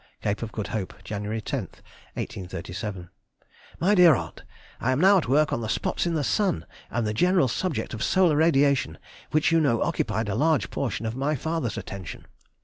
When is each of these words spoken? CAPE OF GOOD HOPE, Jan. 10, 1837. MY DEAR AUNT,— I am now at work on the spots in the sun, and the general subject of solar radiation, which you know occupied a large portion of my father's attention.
CAPE 0.23 0.41
OF 0.41 0.51
GOOD 0.51 0.67
HOPE, 0.69 0.93
Jan. 1.03 1.21
10, 1.25 1.29
1837. 1.35 3.11
MY 3.79 3.93
DEAR 3.93 4.15
AUNT,— 4.15 4.41
I 4.79 4.91
am 4.93 4.99
now 4.99 5.19
at 5.19 5.27
work 5.29 5.53
on 5.53 5.61
the 5.61 5.69
spots 5.69 6.07
in 6.07 6.15
the 6.15 6.23
sun, 6.23 6.65
and 6.89 7.05
the 7.05 7.13
general 7.13 7.47
subject 7.47 7.93
of 7.93 8.01
solar 8.01 8.35
radiation, 8.37 8.97
which 9.29 9.51
you 9.51 9.59
know 9.61 9.83
occupied 9.83 10.27
a 10.27 10.33
large 10.33 10.71
portion 10.71 11.05
of 11.05 11.15
my 11.15 11.35
father's 11.35 11.77
attention. 11.77 12.25